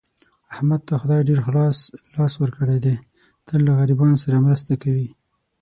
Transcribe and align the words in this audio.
احمد 0.53 0.81
ته 0.87 0.93
خدای 1.01 1.21
ډېر 1.29 1.39
خلاص 1.47 1.77
لاس 2.15 2.33
ورکړی 2.37 2.77
دی، 2.85 2.95
تل 3.47 3.59
له 3.67 3.71
غریبانو 3.79 4.21
سره 4.23 4.43
مرسته 4.45 4.73
کوي. 4.83 5.07